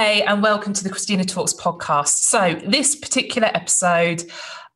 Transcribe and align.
Hey, 0.00 0.22
and 0.22 0.44
welcome 0.44 0.72
to 0.74 0.84
the 0.84 0.90
Christina 0.90 1.24
Talks 1.24 1.52
podcast. 1.52 2.20
So, 2.20 2.54
this 2.64 2.94
particular 2.94 3.48
episode, 3.52 4.22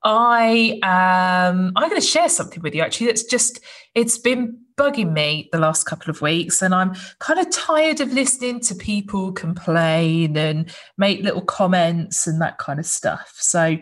I 0.03 0.81
am 0.83 1.73
I'm 1.77 1.89
going 1.89 2.01
to 2.01 2.05
share 2.05 2.29
something 2.29 2.61
with 2.61 2.75
you. 2.75 2.83
Actually, 2.83 3.07
it's 3.11 3.23
just 3.23 3.61
it's 3.95 4.19
been 4.19 4.59
bugging 4.77 5.13
me 5.13 5.49
the 5.53 5.61
last 5.61 5.85
couple 5.85 6.11
of 6.11 6.23
weeks, 6.23 6.61
and 6.61 6.75
I'm 6.75 6.97
kind 7.21 7.39
of 7.39 7.49
tired 7.51 8.01
of 8.01 8.13
listening 8.13 8.59
to 8.63 8.75
people 8.75 9.31
complain 9.31 10.37
and 10.37 10.75
make 10.99 11.23
little 11.23 11.43
comments 11.43 12.27
and 12.27 12.43
that 12.43 12.59
kind 12.59 12.81
of 12.81 12.87
stuff. 12.87 13.33
So, 13.37 13.77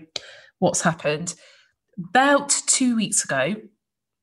what's 0.59 0.83
happened? 0.83 1.35
About 2.11 2.51
two 2.67 2.97
weeks 2.97 3.25
ago, 3.25 3.57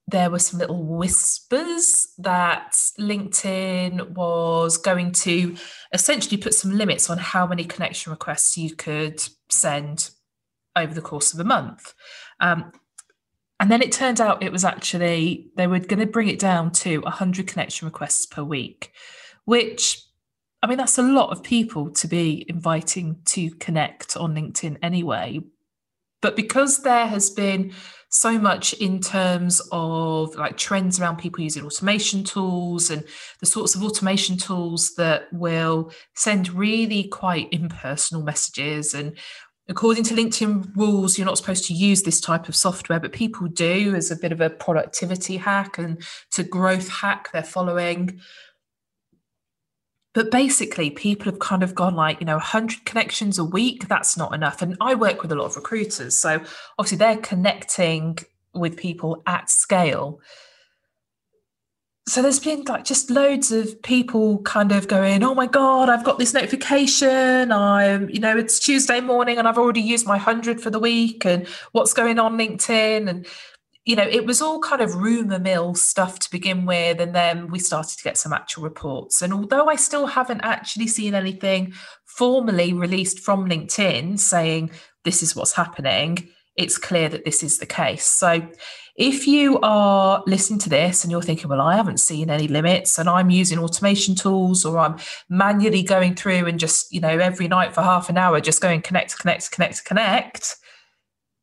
there 0.07 0.29
were 0.29 0.39
some 0.39 0.59
little 0.59 0.83
whispers 0.83 2.13
that 2.17 2.71
LinkedIn 2.97 4.11
was 4.11 4.77
going 4.77 5.11
to 5.11 5.55
essentially 5.91 6.37
put 6.37 6.53
some 6.53 6.71
limits 6.71 7.09
on 7.09 7.17
how 7.17 7.45
many 7.45 7.65
connection 7.65 8.11
requests 8.11 8.57
you 8.57 8.73
could 8.73 9.21
send 9.49 10.11
over 10.77 10.93
the 10.93 11.01
course 11.01 11.33
of 11.33 11.39
a 11.39 11.43
month. 11.43 11.93
Um, 12.39 12.71
and 13.59 13.71
then 13.71 13.81
it 13.81 13.91
turned 13.91 14.21
out 14.21 14.43
it 14.43 14.51
was 14.51 14.63
actually, 14.63 15.49
they 15.57 15.67
were 15.67 15.79
going 15.79 15.99
to 15.99 16.05
bring 16.05 16.29
it 16.29 16.39
down 16.39 16.71
to 16.71 16.99
100 16.99 17.47
connection 17.47 17.87
requests 17.87 18.25
per 18.25 18.43
week, 18.43 18.93
which, 19.45 20.03
I 20.61 20.67
mean, 20.67 20.77
that's 20.77 20.99
a 20.99 21.03
lot 21.03 21.31
of 21.31 21.43
people 21.43 21.89
to 21.91 22.07
be 22.07 22.45
inviting 22.47 23.19
to 23.25 23.49
connect 23.55 24.15
on 24.15 24.35
LinkedIn 24.35 24.77
anyway. 24.81 25.41
But 26.21 26.35
because 26.35 26.83
there 26.83 27.07
has 27.07 27.29
been 27.29 27.73
so 28.09 28.39
much 28.39 28.73
in 28.73 28.99
terms 29.01 29.61
of 29.71 30.33
like 30.35 30.57
trends 30.57 30.99
around 30.99 31.17
people 31.17 31.43
using 31.43 31.65
automation 31.65 32.23
tools 32.23 32.89
and 32.89 33.03
the 33.41 33.45
sorts 33.45 33.75
of 33.75 33.83
automation 33.83 34.37
tools 34.37 34.93
that 34.95 35.23
will 35.33 35.91
send 36.15 36.53
really 36.53 37.03
quite 37.09 37.49
impersonal 37.51 38.23
messages 38.23 38.93
and 38.93 39.17
according 39.69 40.03
to 40.05 40.13
LinkedIn 40.13 40.75
rules, 40.75 41.17
you're 41.17 41.25
not 41.25 41.37
supposed 41.37 41.65
to 41.65 41.73
use 41.73 42.03
this 42.03 42.21
type 42.21 42.47
of 42.47 42.55
software, 42.55 42.99
but 42.99 43.11
people 43.11 43.47
do 43.47 43.93
as 43.95 44.11
a 44.11 44.15
bit 44.15 44.31
of 44.31 44.41
a 44.41 44.49
productivity 44.49 45.37
hack 45.37 45.77
and 45.77 46.01
to 46.31 46.43
growth 46.43 46.87
hack 46.87 47.29
they're 47.31 47.43
following. 47.43 48.19
But 50.17 50.31
basically, 50.31 50.89
people 50.89 51.31
have 51.31 51.37
kind 51.37 51.61
of 51.61 51.75
gone 51.75 51.93
like, 51.93 52.19
you 52.19 52.25
know, 52.25 52.37
100 52.37 52.85
connections 52.85 53.37
a 53.37 53.43
week, 53.43 53.87
that's 53.87 54.17
not 54.17 54.33
enough. 54.33 54.63
And 54.63 54.75
I 54.81 54.95
work 54.95 55.21
with 55.21 55.31
a 55.31 55.35
lot 55.35 55.45
of 55.45 55.55
recruiters. 55.55 56.17
So 56.17 56.41
obviously, 56.79 56.97
they're 56.97 57.17
connecting 57.17 58.17
with 58.51 58.77
people 58.77 59.21
at 59.27 59.47
scale. 59.51 60.19
So 62.07 62.23
there's 62.23 62.39
been 62.39 62.63
like 62.63 62.83
just 62.83 63.11
loads 63.11 63.51
of 63.51 63.79
people 63.83 64.39
kind 64.39 64.71
of 64.71 64.87
going, 64.87 65.21
oh 65.21 65.35
my 65.35 65.45
God, 65.45 65.87
I've 65.87 66.03
got 66.03 66.17
this 66.17 66.33
notification. 66.33 67.51
I'm, 67.51 68.09
you 68.09 68.19
know, 68.19 68.35
it's 68.35 68.57
Tuesday 68.57 69.01
morning 69.01 69.37
and 69.37 69.47
I've 69.47 69.59
already 69.59 69.81
used 69.81 70.07
my 70.07 70.15
100 70.15 70.59
for 70.59 70.71
the 70.71 70.79
week. 70.79 71.27
And 71.27 71.45
what's 71.73 71.93
going 71.93 72.17
on 72.17 72.39
LinkedIn? 72.39 73.07
And 73.07 73.27
you 73.87 73.95
know, 73.95 74.03
it 74.03 74.25
was 74.25 74.41
all 74.41 74.59
kind 74.59 74.81
of 74.81 74.95
rumor 74.95 75.39
mill 75.39 75.73
stuff 75.73 76.19
to 76.19 76.29
begin 76.29 76.65
with. 76.65 76.99
And 76.99 77.15
then 77.15 77.49
we 77.49 77.57
started 77.57 77.97
to 77.97 78.03
get 78.03 78.17
some 78.17 78.33
actual 78.33 78.63
reports. 78.63 79.21
And 79.21 79.33
although 79.33 79.69
I 79.69 79.77
still 79.77 80.07
haven't 80.07 80.41
actually 80.41 80.87
seen 80.87 81.15
anything 81.15 81.71
formally 82.03 82.73
released 82.73 83.21
from 83.21 83.47
LinkedIn 83.47 84.19
saying 84.19 84.71
this 85.05 85.23
is 85.23 85.37
what's 85.37 85.53
happening, 85.53 86.27
it's 86.57 86.77
clear 86.77 87.07
that 87.07 87.23
this 87.23 87.41
is 87.41 87.59
the 87.59 87.65
case. 87.65 88.05
So 88.05 88.45
if 88.97 89.25
you 89.25 89.57
are 89.61 90.21
listening 90.27 90.59
to 90.59 90.69
this 90.69 91.05
and 91.05 91.11
you're 91.11 91.21
thinking, 91.21 91.47
well, 91.47 91.61
I 91.61 91.77
haven't 91.77 92.01
seen 92.01 92.29
any 92.29 92.49
limits 92.49 92.97
and 92.97 93.07
I'm 93.07 93.29
using 93.29 93.57
automation 93.57 94.15
tools 94.15 94.65
or 94.65 94.79
I'm 94.79 94.97
manually 95.29 95.83
going 95.83 96.15
through 96.15 96.45
and 96.45 96.59
just, 96.59 96.91
you 96.91 96.99
know, 96.99 97.19
every 97.19 97.47
night 97.47 97.73
for 97.73 97.83
half 97.83 98.09
an 98.09 98.17
hour, 98.17 98.41
just 98.41 98.59
going 98.59 98.81
connect, 98.81 99.17
connect, 99.17 99.49
connect, 99.49 99.85
connect 99.85 100.57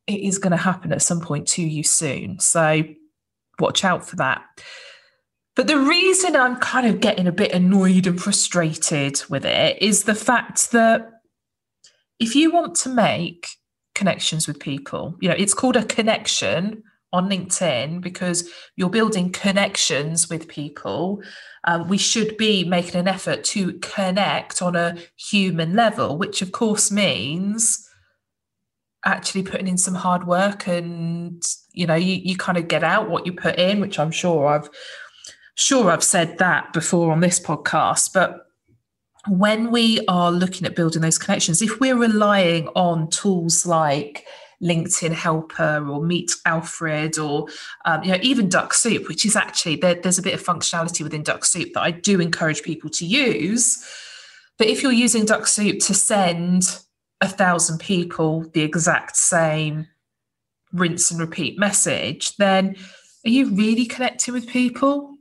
it 0.07 0.21
is 0.21 0.37
going 0.37 0.51
to 0.51 0.57
happen 0.57 0.91
at 0.91 1.01
some 1.01 1.21
point 1.21 1.47
to 1.49 1.63
you 1.63 1.83
soon. 1.83 2.39
So 2.39 2.83
watch 3.59 3.83
out 3.83 4.07
for 4.07 4.15
that. 4.17 4.43
But 5.55 5.67
the 5.67 5.79
reason 5.79 6.35
I'm 6.35 6.57
kind 6.57 6.85
of 6.85 6.99
getting 6.99 7.27
a 7.27 7.31
bit 7.31 7.53
annoyed 7.53 8.07
and 8.07 8.21
frustrated 8.21 9.23
with 9.29 9.45
it 9.45 9.81
is 9.81 10.03
the 10.03 10.15
fact 10.15 10.71
that 10.71 11.09
if 12.19 12.35
you 12.35 12.51
want 12.51 12.75
to 12.75 12.89
make 12.89 13.47
connections 13.93 14.47
with 14.47 14.59
people, 14.59 15.15
you 15.21 15.29
know, 15.29 15.35
it's 15.37 15.53
called 15.53 15.77
a 15.77 15.85
connection 15.85 16.83
on 17.13 17.29
LinkedIn 17.29 18.01
because 18.01 18.49
you're 18.75 18.89
building 18.89 19.31
connections 19.31 20.29
with 20.29 20.49
people. 20.49 21.21
Um, 21.63 21.87
we 21.87 21.97
should 21.97 22.35
be 22.35 22.65
making 22.65 22.99
an 22.99 23.07
effort 23.07 23.45
to 23.45 23.73
connect 23.79 24.61
on 24.61 24.75
a 24.75 24.97
human 25.15 25.73
level, 25.73 26.17
which 26.17 26.41
of 26.41 26.51
course 26.51 26.91
means 26.91 27.84
actually 29.05 29.43
putting 29.43 29.67
in 29.67 29.77
some 29.77 29.93
hard 29.93 30.25
work 30.25 30.67
and 30.67 31.43
you 31.73 31.85
know 31.85 31.95
you, 31.95 32.15
you 32.15 32.35
kind 32.35 32.57
of 32.57 32.67
get 32.67 32.83
out 32.83 33.09
what 33.09 33.25
you 33.25 33.31
put 33.33 33.57
in 33.57 33.79
which 33.79 33.99
i'm 33.99 34.11
sure 34.11 34.47
i've 34.47 34.69
sure 35.53 35.91
i've 35.91 36.03
said 36.03 36.37
that 36.39 36.73
before 36.73 37.11
on 37.11 37.21
this 37.21 37.39
podcast. 37.39 38.11
But 38.13 38.41
when 39.27 39.71
we 39.71 40.05
are 40.07 40.31
looking 40.31 40.67
at 40.67 40.75
building 40.75 41.01
those 41.01 41.17
connections 41.17 41.61
if 41.61 41.79
we're 41.79 41.97
relying 41.97 42.67
on 42.69 43.09
tools 43.09 43.65
like 43.65 44.25
linkedin 44.61 45.11
helper 45.11 45.87
or 45.87 46.03
meet 46.03 46.31
alfred 46.45 47.17
or 47.17 47.47
um, 47.85 48.03
you 48.03 48.11
know 48.11 48.19
even 48.21 48.49
Dux-Soup, 48.49 49.07
which 49.07 49.25
is 49.25 49.35
actually 49.35 49.75
there, 49.75 49.95
there's 49.95 50.17
a 50.17 50.23
bit 50.23 50.33
of 50.33 50.43
functionality 50.43 51.03
within 51.03 51.23
Dux-Soup 51.23 51.73
that 51.73 51.81
i 51.81 51.91
do 51.91 52.19
encourage 52.19 52.63
people 52.63 52.89
to 52.91 53.05
use. 53.05 53.83
But 54.57 54.67
if 54.67 54.81
you're 54.81 54.91
using 54.91 55.25
Dux-Soup 55.25 55.79
to 55.79 55.93
send 55.93 56.79
a 57.21 57.27
thousand 57.27 57.79
people 57.79 58.41
the 58.53 58.61
exact 58.61 59.15
same 59.15 59.87
rinse 60.73 61.11
and 61.11 61.19
repeat 61.19 61.57
message, 61.57 62.35
then 62.37 62.75
are 63.25 63.29
you 63.29 63.49
really 63.55 63.85
connecting 63.85 64.33
with 64.33 64.47
people? 64.47 65.11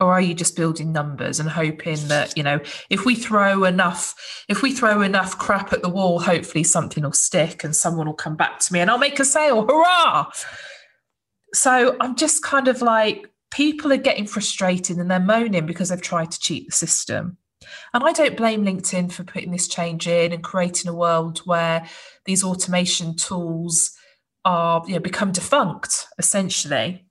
Or 0.00 0.12
are 0.12 0.20
you 0.20 0.32
just 0.32 0.54
building 0.54 0.92
numbers 0.92 1.40
and 1.40 1.48
hoping 1.48 2.06
that, 2.06 2.36
you 2.36 2.44
know, 2.44 2.60
if 2.88 3.04
we 3.04 3.16
throw 3.16 3.64
enough, 3.64 4.44
if 4.48 4.62
we 4.62 4.72
throw 4.72 5.00
enough 5.02 5.36
crap 5.38 5.72
at 5.72 5.82
the 5.82 5.88
wall, 5.88 6.20
hopefully 6.20 6.62
something 6.62 7.02
will 7.02 7.12
stick 7.12 7.64
and 7.64 7.74
someone 7.74 8.06
will 8.06 8.14
come 8.14 8.36
back 8.36 8.60
to 8.60 8.72
me 8.72 8.78
and 8.78 8.90
I'll 8.90 8.98
make 8.98 9.18
a 9.18 9.24
sale. 9.24 9.66
Hurrah! 9.66 10.30
So 11.52 11.96
I'm 11.98 12.14
just 12.14 12.44
kind 12.44 12.68
of 12.68 12.80
like, 12.80 13.28
people 13.50 13.92
are 13.92 13.96
getting 13.96 14.26
frustrated 14.26 14.98
and 14.98 15.10
they're 15.10 15.18
moaning 15.18 15.66
because 15.66 15.88
they've 15.88 16.00
tried 16.00 16.30
to 16.30 16.38
cheat 16.38 16.66
the 16.66 16.72
system. 16.72 17.38
And 17.92 18.04
I 18.04 18.12
don't 18.12 18.36
blame 18.36 18.64
LinkedIn 18.64 19.12
for 19.12 19.24
putting 19.24 19.50
this 19.50 19.68
change 19.68 20.06
in 20.06 20.32
and 20.32 20.42
creating 20.44 20.88
a 20.88 20.94
world 20.94 21.38
where 21.40 21.86
these 22.24 22.44
automation 22.44 23.16
tools 23.16 23.92
are 24.44 24.82
you 24.86 24.94
know 24.94 25.00
become 25.00 25.32
defunct 25.32 26.06
essentially. 26.18 27.04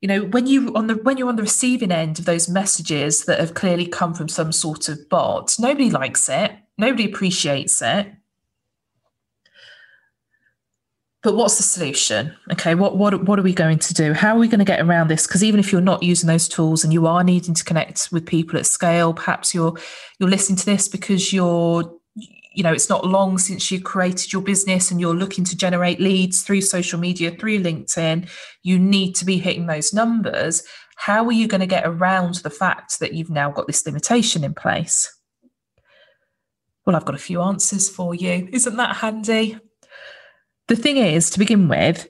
You 0.00 0.08
know 0.08 0.22
when 0.22 0.46
you 0.46 0.74
on 0.74 0.86
the 0.86 0.94
when 0.94 1.18
you're 1.18 1.28
on 1.28 1.36
the 1.36 1.42
receiving 1.42 1.92
end 1.92 2.18
of 2.18 2.24
those 2.24 2.48
messages 2.48 3.26
that 3.26 3.38
have 3.38 3.54
clearly 3.54 3.86
come 3.86 4.14
from 4.14 4.28
some 4.28 4.52
sort 4.52 4.88
of 4.88 5.08
bot 5.08 5.54
nobody 5.58 5.90
likes 5.90 6.28
it. 6.28 6.52
Nobody 6.78 7.04
appreciates 7.04 7.82
it 7.82 8.06
but 11.22 11.36
what's 11.36 11.58
the 11.58 11.62
solution? 11.62 12.34
Okay 12.52 12.74
what 12.74 12.96
what 12.96 13.24
what 13.24 13.38
are 13.38 13.42
we 13.42 13.52
going 13.52 13.78
to 13.78 13.94
do? 13.94 14.14
How 14.14 14.34
are 14.34 14.38
we 14.38 14.48
going 14.48 14.60
to 14.60 14.64
get 14.64 14.80
around 14.80 15.08
this? 15.08 15.26
Because 15.26 15.44
even 15.44 15.60
if 15.60 15.70
you're 15.70 15.80
not 15.80 16.02
using 16.02 16.28
those 16.28 16.48
tools 16.48 16.82
and 16.82 16.92
you 16.92 17.06
are 17.06 17.22
needing 17.22 17.54
to 17.54 17.64
connect 17.64 18.08
with 18.10 18.24
people 18.24 18.58
at 18.58 18.66
scale 18.66 19.12
perhaps 19.12 19.54
you're 19.54 19.74
you're 20.18 20.30
listening 20.30 20.56
to 20.56 20.66
this 20.66 20.88
because 20.88 21.32
you're 21.32 21.94
you 22.14 22.62
know 22.62 22.72
it's 22.72 22.88
not 22.88 23.06
long 23.06 23.36
since 23.36 23.70
you 23.70 23.80
created 23.80 24.32
your 24.32 24.42
business 24.42 24.90
and 24.90 24.98
you're 24.98 25.14
looking 25.14 25.44
to 25.44 25.56
generate 25.56 26.00
leads 26.00 26.42
through 26.42 26.62
social 26.62 26.98
media 26.98 27.30
through 27.30 27.62
linkedin. 27.62 28.28
You 28.62 28.78
need 28.78 29.14
to 29.16 29.24
be 29.24 29.38
hitting 29.38 29.66
those 29.66 29.92
numbers. 29.92 30.62
How 30.96 31.24
are 31.26 31.32
you 31.32 31.48
going 31.48 31.62
to 31.62 31.66
get 31.66 31.86
around 31.86 32.36
the 32.36 32.50
fact 32.50 32.98
that 33.00 33.14
you've 33.14 33.30
now 33.30 33.50
got 33.50 33.66
this 33.66 33.84
limitation 33.84 34.42
in 34.42 34.54
place? 34.54 35.12
Well 36.86 36.96
i've 36.96 37.04
got 37.04 37.14
a 37.14 37.18
few 37.18 37.42
answers 37.42 37.90
for 37.90 38.14
you. 38.14 38.48
Isn't 38.52 38.76
that 38.76 38.96
handy 38.96 39.58
the 40.70 40.76
thing 40.76 40.98
is, 40.98 41.30
to 41.30 41.38
begin 41.40 41.66
with, 41.66 42.08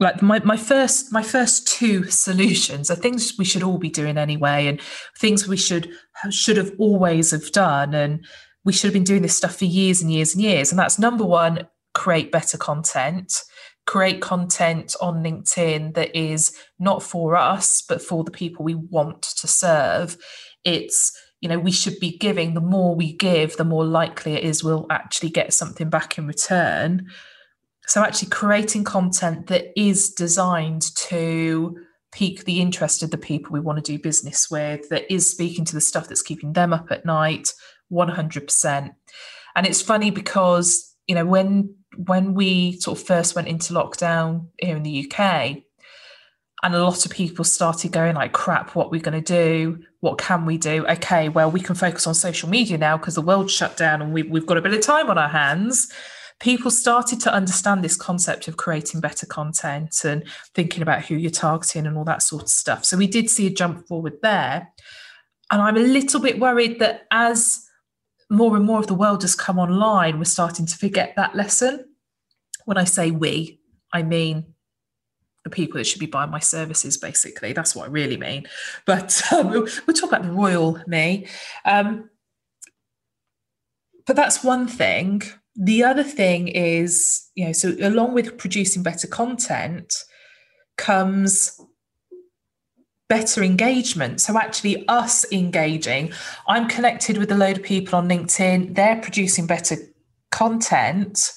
like 0.00 0.22
my, 0.22 0.38
my 0.40 0.56
first 0.56 1.12
my 1.12 1.22
first 1.22 1.68
two 1.68 2.04
solutions 2.04 2.90
are 2.90 2.94
things 2.94 3.34
we 3.38 3.44
should 3.44 3.62
all 3.62 3.78
be 3.78 3.90
doing 3.90 4.16
anyway 4.16 4.68
and 4.68 4.80
things 5.18 5.46
we 5.46 5.56
should 5.56 5.90
should 6.30 6.56
have 6.56 6.72
always 6.78 7.30
have 7.32 7.50
done 7.52 7.92
and 7.94 8.24
we 8.64 8.72
should 8.72 8.86
have 8.86 8.94
been 8.94 9.04
doing 9.04 9.22
this 9.22 9.36
stuff 9.36 9.56
for 9.56 9.66
years 9.66 10.00
and 10.00 10.10
years 10.10 10.34
and 10.34 10.42
years. 10.42 10.70
And 10.70 10.78
that's 10.78 10.98
number 10.98 11.24
one 11.24 11.66
create 11.94 12.32
better 12.32 12.56
content. 12.56 13.42
Create 13.86 14.22
content 14.22 14.94
on 15.02 15.22
linkedin 15.22 15.94
that 15.94 16.16
is 16.16 16.56
not 16.78 17.02
for 17.02 17.36
us 17.36 17.82
but 17.86 18.00
for 18.00 18.24
the 18.24 18.30
people 18.30 18.64
we 18.64 18.76
want 18.76 19.20
to 19.22 19.46
serve. 19.46 20.16
It's 20.64 21.12
you 21.42 21.50
know 21.50 21.58
we 21.58 21.72
should 21.72 22.00
be 22.00 22.16
giving. 22.16 22.54
The 22.54 22.62
more 22.62 22.94
we 22.94 23.12
give 23.12 23.58
the 23.58 23.64
more 23.64 23.84
likely 23.84 24.34
it 24.34 24.44
is 24.44 24.64
we'll 24.64 24.86
actually 24.88 25.30
get 25.30 25.52
something 25.52 25.90
back 25.90 26.16
in 26.16 26.26
return 26.26 27.08
so, 27.88 28.02
actually, 28.02 28.28
creating 28.28 28.84
content 28.84 29.46
that 29.46 29.72
is 29.74 30.10
designed 30.10 30.94
to 30.96 31.78
pique 32.12 32.44
the 32.44 32.60
interest 32.60 33.02
of 33.02 33.10
the 33.10 33.16
people 33.16 33.52
we 33.52 33.60
want 33.60 33.82
to 33.82 33.92
do 33.92 33.98
business 33.98 34.50
with, 34.50 34.86
that 34.90 35.10
is 35.10 35.30
speaking 35.30 35.64
to 35.64 35.74
the 35.74 35.80
stuff 35.80 36.06
that's 36.06 36.20
keeping 36.20 36.52
them 36.52 36.74
up 36.74 36.90
at 36.90 37.06
night, 37.06 37.54
100%. 37.90 38.90
And 39.56 39.66
it's 39.66 39.80
funny 39.80 40.10
because, 40.10 40.94
you 41.06 41.14
know, 41.14 41.24
when 41.24 41.74
when 42.04 42.34
we 42.34 42.78
sort 42.78 42.98
of 42.98 43.06
first 43.06 43.34
went 43.34 43.48
into 43.48 43.72
lockdown 43.72 44.48
here 44.58 44.76
in 44.76 44.82
the 44.82 45.10
UK, 45.10 45.62
and 46.62 46.74
a 46.74 46.84
lot 46.84 47.06
of 47.06 47.10
people 47.10 47.44
started 47.44 47.90
going 47.92 48.14
like 48.14 48.32
crap 48.32 48.74
what 48.74 48.90
we're 48.90 49.00
going 49.00 49.22
to 49.22 49.32
do? 49.32 49.82
What 50.00 50.18
can 50.18 50.44
we 50.44 50.58
do? 50.58 50.86
Okay 50.86 51.28
well 51.28 51.50
we 51.50 51.60
can 51.60 51.74
focus 51.74 52.06
on 52.06 52.14
social 52.14 52.48
media 52.48 52.76
now 52.76 52.96
because 52.96 53.14
the 53.14 53.22
world's 53.22 53.52
shut 53.52 53.76
down 53.76 54.02
and 54.02 54.12
we, 54.12 54.24
we've 54.24 54.46
got 54.46 54.58
a 54.58 54.60
bit 54.60 54.74
of 54.74 54.80
time 54.80 55.08
on 55.08 55.18
our 55.18 55.28
hands 55.28 55.90
people 56.40 56.70
started 56.70 57.20
to 57.20 57.32
understand 57.32 57.82
this 57.82 57.96
concept 57.96 58.48
of 58.48 58.56
creating 58.56 59.00
better 59.00 59.26
content 59.26 60.04
and 60.04 60.24
thinking 60.54 60.82
about 60.82 61.04
who 61.04 61.16
you're 61.16 61.30
targeting 61.30 61.86
and 61.86 61.96
all 61.96 62.04
that 62.04 62.22
sort 62.22 62.42
of 62.42 62.48
stuff 62.48 62.84
so 62.84 62.96
we 62.96 63.06
did 63.06 63.28
see 63.28 63.46
a 63.46 63.50
jump 63.50 63.86
forward 63.86 64.14
there 64.22 64.68
and 65.50 65.60
i'm 65.62 65.76
a 65.76 65.80
little 65.80 66.20
bit 66.20 66.38
worried 66.38 66.78
that 66.78 67.06
as 67.10 67.64
more 68.30 68.56
and 68.56 68.64
more 68.64 68.78
of 68.78 68.86
the 68.86 68.94
world 68.94 69.22
has 69.22 69.34
come 69.34 69.58
online 69.58 70.18
we're 70.18 70.24
starting 70.24 70.66
to 70.66 70.76
forget 70.76 71.14
that 71.16 71.34
lesson 71.34 71.84
when 72.66 72.78
i 72.78 72.84
say 72.84 73.10
we 73.10 73.60
i 73.92 74.02
mean 74.02 74.54
the 75.44 75.50
people 75.50 75.78
that 75.78 75.86
should 75.86 76.00
be 76.00 76.06
buying 76.06 76.30
my 76.30 76.38
services, 76.38 76.96
basically. 76.96 77.52
That's 77.52 77.74
what 77.74 77.88
I 77.88 77.90
really 77.90 78.16
mean. 78.16 78.46
But 78.86 79.20
um, 79.32 79.50
we'll, 79.50 79.66
talk 79.66 80.10
about 80.10 80.22
the 80.22 80.32
royal 80.32 80.80
me. 80.86 81.26
Um, 81.64 82.10
but 84.06 84.16
that's 84.16 84.44
one 84.44 84.66
thing. 84.66 85.22
The 85.60 85.82
other 85.82 86.04
thing 86.04 86.48
is, 86.48 87.28
you 87.34 87.46
know, 87.46 87.52
so 87.52 87.74
along 87.82 88.14
with 88.14 88.38
producing 88.38 88.84
better 88.84 89.08
content 89.08 89.92
comes 90.76 91.60
better 93.08 93.42
engagement. 93.42 94.20
So 94.20 94.38
actually, 94.38 94.86
us 94.86 95.30
engaging, 95.32 96.12
I'm 96.46 96.68
connected 96.68 97.18
with 97.18 97.32
a 97.32 97.34
load 97.34 97.58
of 97.58 97.64
people 97.64 97.98
on 97.98 98.08
LinkedIn, 98.08 98.76
they're 98.76 99.00
producing 99.00 99.46
better 99.46 99.76
content 100.30 101.32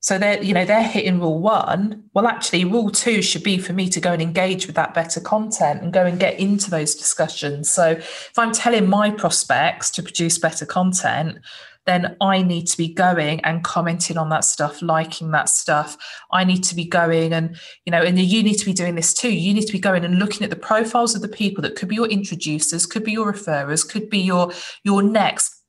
so 0.00 0.16
they're, 0.16 0.40
you 0.42 0.54
know, 0.54 0.64
they're 0.64 0.82
hitting 0.82 1.18
rule 1.18 1.40
one. 1.40 2.04
Well, 2.14 2.28
actually, 2.28 2.64
rule 2.64 2.90
two 2.90 3.20
should 3.20 3.42
be 3.42 3.58
for 3.58 3.72
me 3.72 3.88
to 3.88 4.00
go 4.00 4.12
and 4.12 4.22
engage 4.22 4.66
with 4.66 4.76
that 4.76 4.94
better 4.94 5.20
content 5.20 5.82
and 5.82 5.92
go 5.92 6.06
and 6.06 6.20
get 6.20 6.38
into 6.38 6.70
those 6.70 6.94
discussions. 6.94 7.70
So 7.70 7.90
if 7.90 8.38
I'm 8.38 8.52
telling 8.52 8.88
my 8.88 9.10
prospects 9.10 9.90
to 9.92 10.02
produce 10.02 10.38
better 10.38 10.64
content, 10.64 11.38
then 11.88 12.16
I 12.20 12.42
need 12.42 12.66
to 12.68 12.76
be 12.76 12.92
going 12.92 13.40
and 13.40 13.64
commenting 13.64 14.18
on 14.18 14.28
that 14.28 14.44
stuff, 14.44 14.82
liking 14.82 15.30
that 15.30 15.48
stuff. 15.48 15.96
I 16.30 16.44
need 16.44 16.62
to 16.64 16.74
be 16.74 16.84
going 16.84 17.32
and, 17.32 17.56
you 17.84 17.90
know, 17.90 18.02
and 18.02 18.18
you 18.18 18.42
need 18.42 18.58
to 18.58 18.66
be 18.66 18.72
doing 18.72 18.94
this 18.94 19.14
too. 19.14 19.32
You 19.32 19.54
need 19.54 19.66
to 19.66 19.72
be 19.72 19.78
going 19.78 20.04
and 20.04 20.18
looking 20.18 20.44
at 20.44 20.50
the 20.50 20.56
profiles 20.56 21.14
of 21.14 21.22
the 21.22 21.28
people 21.28 21.62
that 21.62 21.76
could 21.76 21.88
be 21.88 21.96
your 21.96 22.08
introducers, 22.08 22.86
could 22.86 23.04
be 23.04 23.12
your 23.12 23.32
referrers, 23.32 23.88
could 23.88 24.10
be 24.10 24.18
your 24.18 24.52
your 24.84 25.02
next 25.02 25.62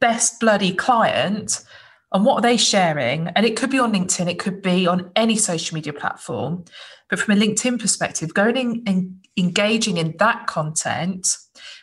best 0.00 0.40
bloody 0.40 0.74
client 0.74 1.64
and 2.12 2.26
what 2.26 2.36
are 2.36 2.42
they 2.42 2.56
sharing? 2.56 3.28
And 3.28 3.46
it 3.46 3.56
could 3.56 3.70
be 3.70 3.78
on 3.78 3.92
LinkedIn, 3.92 4.28
it 4.28 4.38
could 4.38 4.62
be 4.62 4.86
on 4.86 5.10
any 5.16 5.36
social 5.36 5.74
media 5.74 5.92
platform. 5.92 6.64
But 7.08 7.18
from 7.18 7.36
a 7.36 7.40
LinkedIn 7.40 7.80
perspective, 7.80 8.34
going 8.34 8.56
in 8.56 8.82
and 8.86 9.26
engaging 9.36 9.96
in 9.96 10.16
that 10.18 10.46
content, 10.46 11.26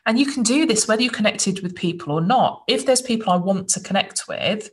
and 0.10 0.18
you 0.18 0.26
can 0.26 0.42
do 0.42 0.66
this 0.66 0.88
whether 0.88 1.04
you're 1.04 1.12
connected 1.12 1.62
with 1.62 1.76
people 1.76 2.12
or 2.12 2.20
not. 2.20 2.64
If 2.68 2.88
there's 2.88 3.00
people 3.00 3.32
I 3.32 3.36
want 3.36 3.70
to 3.70 3.80
connect 3.80 4.28
with, 4.28 4.72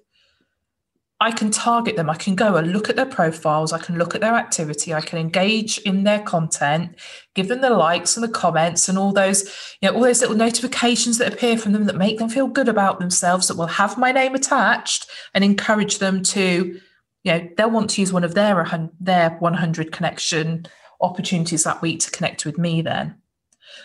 I 1.20 1.30
can 1.30 1.50
target 1.50 1.94
them. 1.94 2.08
I 2.08 2.14
can 2.14 2.34
go 2.34 2.56
and 2.56 2.72
look 2.72 2.88
at 2.88 2.96
their 2.96 3.04
profiles. 3.04 3.70
I 3.70 3.78
can 3.78 3.98
look 3.98 4.14
at 4.14 4.22
their 4.22 4.32
activity. 4.32 4.94
I 4.94 5.02
can 5.02 5.18
engage 5.18 5.76
in 5.80 6.04
their 6.04 6.20
content, 6.20 6.94
give 7.34 7.48
them 7.48 7.60
the 7.60 7.68
likes 7.68 8.16
and 8.16 8.24
the 8.24 8.32
comments 8.32 8.88
and 8.88 8.96
all 8.96 9.12
those, 9.12 9.44
you 9.82 9.90
know, 9.90 9.94
all 9.94 10.04
those 10.04 10.22
little 10.22 10.36
notifications 10.36 11.18
that 11.18 11.30
appear 11.30 11.58
from 11.58 11.72
them 11.72 11.84
that 11.84 11.96
make 11.96 12.18
them 12.18 12.30
feel 12.30 12.46
good 12.46 12.68
about 12.68 12.98
themselves, 12.98 13.48
that 13.48 13.58
will 13.58 13.66
have 13.66 13.98
my 13.98 14.12
name 14.12 14.34
attached 14.34 15.06
and 15.34 15.44
encourage 15.44 15.98
them 15.98 16.22
to, 16.22 16.80
you 17.24 17.32
know, 17.32 17.46
they'll 17.58 17.70
want 17.70 17.90
to 17.90 18.00
use 18.00 18.10
one 18.10 18.24
of 18.24 18.32
their 18.32 18.90
their 18.98 19.36
100 19.38 19.92
connection 19.92 20.64
opportunities 21.02 21.64
that 21.64 21.82
week 21.82 22.00
to 22.00 22.10
connect 22.10 22.46
with 22.46 22.56
me 22.56 22.80
then. 22.80 23.16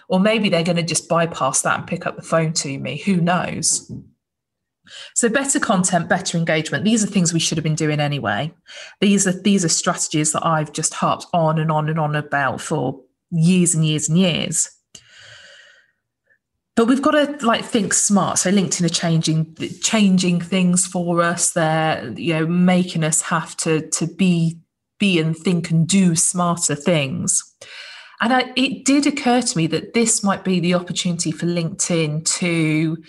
Or 0.08 0.20
maybe 0.20 0.50
they're 0.50 0.64
going 0.64 0.78
to 0.78 0.84
just 0.84 1.10
bypass 1.10 1.62
that 1.62 1.80
and 1.80 1.88
pick 1.88 2.06
up 2.06 2.16
the 2.16 2.22
phone 2.22 2.54
to 2.54 2.78
me. 2.78 2.98
Who 3.00 3.18
knows? 3.18 3.92
So 5.16 5.30
better 5.30 5.60
content, 5.60 6.10
better 6.10 6.38
engagement. 6.38 6.84
These 6.84 7.04
are 7.04 7.08
things 7.08 7.34
we 7.34 7.40
should 7.40 7.58
have 7.58 7.64
been 7.64 7.76
doing 7.76 8.00
anyway. 8.00 8.54
These 9.00 9.28
are 9.28 9.32
these 9.32 9.64
are 9.64 9.70
strategies 9.70 10.34
that 10.34 10.46
I've 10.46 10.74
just 10.74 10.94
harped 10.94 11.28
on 11.34 11.60
and 11.60 11.72
on 11.72 11.90
and 11.90 12.00
on 12.00 12.16
about 12.16 12.62
for 12.62 13.00
years 13.32 13.74
and 13.76 13.86
years 13.86 14.10
and 14.10 14.18
years. 14.18 14.70
But 16.76 16.86
we've 16.86 17.02
got 17.02 17.12
to 17.12 17.46
like 17.46 17.64
think 17.64 17.94
smart. 17.94 18.40
So 18.40 18.52
LinkedIn 18.52 18.86
are 18.86 18.90
changing 18.90 19.56
changing 19.82 20.42
things 20.42 20.88
for 20.88 21.22
us. 21.22 21.52
They're 21.52 22.12
you 22.16 22.34
know 22.34 22.48
making 22.48 23.04
us 23.04 23.22
have 23.24 23.56
to 23.58 23.88
to 23.90 24.08
be 24.08 24.60
be 25.00 25.20
and 25.20 25.36
think 25.36 25.70
and 25.72 25.88
do 25.88 26.16
smarter 26.16 26.76
things. 26.76 27.44
And 28.22 28.32
I, 28.32 28.54
it 28.56 28.86
did 28.86 29.08
occur 29.08 29.42
to 29.42 29.58
me 29.58 29.66
that 29.68 29.94
this 29.96 30.24
might 30.24 30.44
be 30.44 30.60
the 30.60 30.76
opportunity 30.76 31.32
for 31.32 31.48
LinkedIn 31.48 32.24
to 32.38 33.04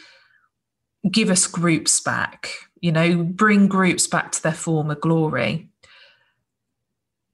give 1.11 1.31
us 1.31 1.47
groups 1.47 2.01
back, 2.01 2.49
you 2.81 2.91
know, 2.91 3.23
bring 3.23 3.69
groups 3.69 4.07
back 4.07 4.33
to 4.33 4.43
their 4.43 4.55
former 4.55 4.95
glory. 4.95 5.69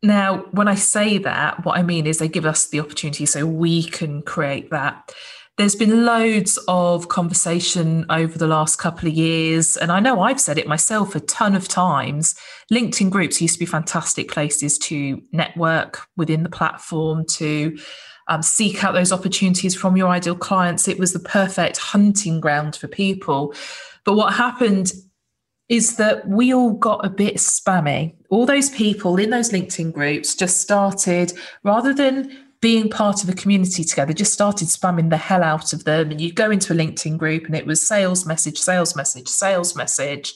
Now, 0.03 0.47
when 0.51 0.69
I 0.69 0.75
say 0.75 1.19
that, 1.19 1.65
what 1.65 1.79
I 1.79 1.83
mean 1.83 2.07
is 2.07 2.19
they 2.19 2.29
give 2.29 2.47
us 2.47 2.67
the 2.67 2.81
opportunity 2.81 3.27
so 3.27 3.47
we 3.47 3.85
can 3.85 4.23
create 4.23 4.71
that. 4.71 5.13
There's 5.59 5.75
been 5.75 6.05
loads 6.05 6.57
of 6.69 7.09
conversation 7.09 8.07
over 8.11 8.39
the 8.39 8.47
last 8.47 8.77
couple 8.77 9.09
of 9.09 9.15
years, 9.15 9.77
and 9.77 9.91
I 9.91 9.99
know 9.99 10.21
I've 10.21 10.41
said 10.41 10.57
it 10.57 10.69
myself 10.69 11.17
a 11.17 11.21
ton 11.21 11.57
of 11.57 11.67
times. 11.67 12.37
LinkedIn 12.73 13.11
groups 13.11 13.43
used 13.43 13.55
to 13.55 13.59
be 13.59 13.67
fantastic 13.67 14.31
places 14.31 14.79
to 14.79 15.21
network 15.33 16.07
within 16.17 16.45
the 16.45 16.49
platform, 16.49 17.27
to 17.31 17.77
um, 18.29 18.41
seek 18.41 18.85
out 18.85 18.95
those 18.95 19.11
opportunities 19.11 19.75
from 19.75 19.97
your 19.97 20.11
ideal 20.11 20.37
clients. 20.37 20.87
It 20.87 21.01
was 21.01 21.13
the 21.13 21.19
perfect 21.19 21.79
hunting 21.79 22.39
ground 22.39 22.77
for 22.77 22.87
people. 22.87 23.53
But 24.05 24.15
what 24.15 24.35
happened 24.35 24.93
is 25.69 25.97
that 25.97 26.29
we 26.29 26.55
all 26.55 26.75
got 26.75 27.05
a 27.05 27.11
bit 27.11 27.35
spammy. 27.35 28.15
All 28.31 28.47
those 28.47 28.71
people 28.71 29.17
in 29.17 29.31
those 29.31 29.51
LinkedIn 29.51 29.93
groups 29.93 30.37
just 30.37 30.61
started, 30.61 31.33
rather 31.65 31.93
than 31.93 32.45
being 32.61 32.91
part 32.91 33.23
of 33.23 33.29
a 33.29 33.35
community 33.35 33.85
together, 33.85 34.13
just 34.13 34.33
started 34.33 34.69
spamming 34.69 35.11
the 35.11 35.17
hell 35.17 35.43
out 35.43 35.73
of 35.73 35.85
them. 35.85 36.11
And 36.11 36.21
you 36.21 36.33
go 36.33 36.51
into 36.51 36.73
a 36.73 36.77
LinkedIn 36.77 37.17
group 37.17 37.47
and 37.47 37.55
it 37.55 37.67
was 37.67 37.87
sales 37.87 38.27
message, 38.27 38.59
sales 38.59 38.97
message, 38.97 39.29
sales 39.29 39.77
message, 39.77 40.35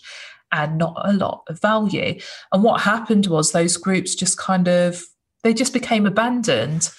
and 0.53 0.79
not 0.79 0.95
a 1.05 1.13
lot 1.13 1.43
of 1.49 1.61
value. 1.61 2.19
And 2.53 2.63
what 2.63 2.83
happened 2.83 3.27
was 3.27 3.53
those 3.53 3.77
groups 3.77 4.15
just 4.15 4.39
kind 4.39 4.69
of 4.69 5.03
they 5.43 5.53
just 5.53 5.73
became 5.73 6.07
abandoned. 6.07 6.91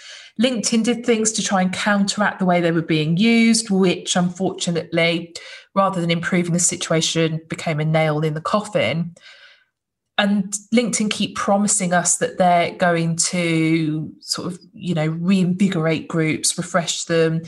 LinkedIn 0.41 0.83
did 0.83 1.05
things 1.05 1.31
to 1.33 1.43
try 1.43 1.61
and 1.61 1.71
counteract 1.71 2.39
the 2.39 2.45
way 2.45 2.59
they 2.59 2.71
were 2.71 2.81
being 2.81 3.15
used, 3.15 3.69
which 3.69 4.15
unfortunately, 4.15 5.33
rather 5.75 6.01
than 6.01 6.11
improving 6.11 6.53
the 6.53 6.59
situation, 6.59 7.39
became 7.47 7.79
a 7.79 7.85
nail 7.85 8.19
in 8.21 8.33
the 8.33 8.41
coffin. 8.41 9.15
And 10.17 10.53
LinkedIn 10.73 11.09
keep 11.09 11.35
promising 11.35 11.91
us 11.93 12.17
that 12.17 12.37
they're 12.37 12.75
going 12.75 13.15
to 13.17 14.13
sort 14.19 14.53
of, 14.53 14.59
you 14.73 14.93
know, 14.93 15.07
reinvigorate 15.07 16.07
groups, 16.07 16.55
refresh 16.57 17.05
them, 17.05 17.41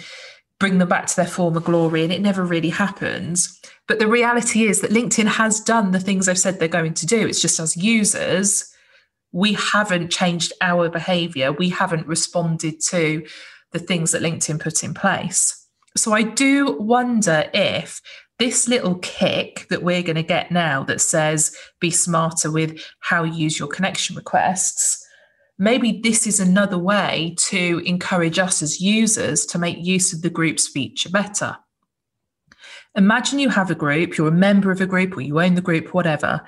bring 0.59 0.79
them 0.79 0.89
back 0.89 1.05
to 1.07 1.15
their 1.15 1.27
former 1.27 1.59
glory. 1.59 2.03
And 2.03 2.11
it 2.11 2.21
never 2.21 2.43
really 2.43 2.69
happens. 2.69 3.59
But 3.87 3.99
the 3.99 4.07
reality 4.07 4.63
is 4.63 4.81
that 4.81 4.91
LinkedIn 4.91 5.27
has 5.27 5.59
done 5.59 5.91
the 5.91 5.99
things 5.99 6.25
they've 6.25 6.37
said 6.37 6.59
they're 6.59 6.67
going 6.67 6.95
to 6.95 7.05
do. 7.05 7.27
It's 7.27 7.41
just 7.41 7.59
as 7.59 7.77
users, 7.77 8.73
we 9.31 9.53
haven't 9.53 10.11
changed 10.11 10.53
our 10.61 10.89
behavior. 10.89 11.51
We 11.51 11.69
haven't 11.69 12.07
responded 12.07 12.79
to 12.89 13.25
the 13.73 13.79
things 13.79 14.11
that 14.11 14.23
LinkedIn 14.23 14.59
put 14.59 14.83
in 14.83 14.93
place. 14.93 15.67
So 15.97 16.13
I 16.13 16.23
do 16.23 16.77
wonder 16.79 17.49
if 17.53 18.01
this 18.39 18.67
little 18.67 18.95
kick 18.95 19.67
that 19.69 19.83
we're 19.83 20.03
going 20.03 20.15
to 20.15 20.23
get 20.23 20.51
now 20.51 20.83
that 20.83 21.01
says 21.01 21.55
be 21.79 21.89
smarter 21.89 22.51
with 22.51 22.81
how 22.99 23.23
you 23.23 23.33
use 23.33 23.57
your 23.57 23.67
connection 23.67 24.15
requests, 24.15 25.05
maybe 25.57 26.01
this 26.03 26.27
is 26.27 26.39
another 26.39 26.77
way 26.77 27.35
to 27.37 27.81
encourage 27.85 28.39
us 28.39 28.61
as 28.61 28.81
users 28.81 29.45
to 29.45 29.57
make 29.57 29.77
use 29.79 30.13
of 30.13 30.21
the 30.21 30.29
group's 30.29 30.67
feature 30.67 31.09
better. 31.09 31.57
Imagine 32.95 33.39
you 33.39 33.49
have 33.49 33.71
a 33.71 33.75
group, 33.75 34.17
you're 34.17 34.29
a 34.29 34.31
member 34.31 34.71
of 34.71 34.81
a 34.81 34.85
group, 34.85 35.17
or 35.17 35.21
you 35.21 35.39
own 35.41 35.55
the 35.55 35.61
group, 35.61 35.93
whatever, 35.93 36.45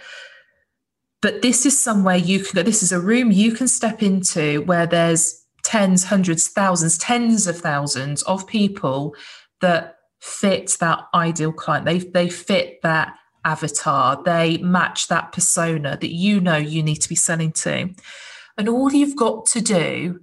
but 1.22 1.42
this 1.42 1.66
is 1.66 1.80
somewhere 1.80 2.16
you 2.16 2.40
can 2.40 2.56
go. 2.56 2.64
This 2.64 2.84
is 2.84 2.92
a 2.92 3.02
room 3.02 3.32
you 3.32 3.52
can 3.52 3.68
step 3.68 4.04
into 4.04 4.62
where 4.62 4.86
there's 4.86 5.46
tens, 5.64 6.06
hundreds, 6.06 6.48
thousands, 6.48 6.98
tens 6.98 7.48
of 7.48 7.58
thousands 7.58 8.22
of 8.24 8.48
people 8.48 9.16
that 9.62 9.97
fit 10.20 10.78
that 10.80 11.06
ideal 11.14 11.52
client. 11.52 11.86
They 11.86 12.00
they 12.00 12.30
fit 12.30 12.82
that 12.84 13.16
avatar. 13.46 14.22
They 14.24 14.58
match 14.58 15.08
that 15.08 15.32
persona 15.32 15.98
that 16.00 16.14
you 16.14 16.40
know 16.40 16.58
you 16.58 16.84
need 16.84 16.98
to 16.98 17.10
be 17.10 17.16
selling 17.16 17.52
to. 17.54 17.90
And 18.58 18.68
all 18.68 18.92
you've 18.92 19.16
got 19.16 19.46
to 19.48 19.62
do 19.62 20.22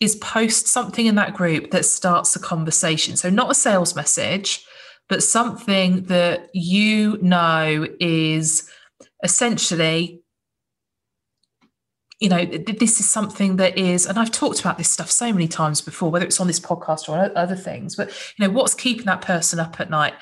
is 0.00 0.16
post 0.16 0.66
something 0.66 1.06
in 1.06 1.14
that 1.14 1.34
group 1.34 1.70
that 1.70 1.84
starts 1.84 2.36
a 2.36 2.40
conversation. 2.40 3.16
So 3.16 3.30
not 3.30 3.50
a 3.50 3.54
sales 3.54 3.94
message, 3.94 4.64
but 5.08 5.22
something 5.22 6.04
that 6.04 6.50
you 6.52 7.18
know 7.22 7.86
is 8.00 8.68
essentially 9.22 10.20
you 12.20 12.28
know 12.28 12.44
this 12.44 12.98
is 12.98 13.08
something 13.10 13.56
that 13.56 13.76
is 13.76 14.06
and 14.06 14.18
i've 14.18 14.30
talked 14.30 14.60
about 14.60 14.78
this 14.78 14.88
stuff 14.88 15.10
so 15.10 15.32
many 15.32 15.46
times 15.46 15.82
before 15.82 16.10
whether 16.10 16.24
it's 16.24 16.40
on 16.40 16.46
this 16.46 16.60
podcast 16.60 17.08
or 17.08 17.36
other 17.36 17.56
things 17.56 17.94
but 17.94 18.08
you 18.38 18.46
know 18.46 18.52
what's 18.52 18.74
keeping 18.74 19.06
that 19.06 19.20
person 19.20 19.58
up 19.58 19.80
at 19.80 19.90
night? 19.90 20.14